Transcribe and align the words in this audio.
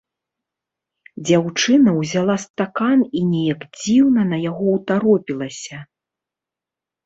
Дзяўчына 1.29 1.89
ўзяла 1.99 2.35
стакан 2.45 2.99
і 3.21 3.23
неяк 3.33 3.61
дзіўна 3.79 4.21
на 4.33 4.37
яго 4.49 4.65
ўтаропілася. 4.81 5.77